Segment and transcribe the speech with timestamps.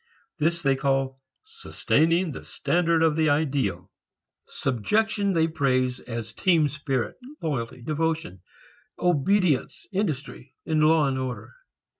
[0.39, 3.91] This they call sustaining the standard of the ideal.
[4.47, 8.41] Subjection they praise as team spirit, loyalty, devotion,
[8.97, 11.53] obedience, industry, law and order.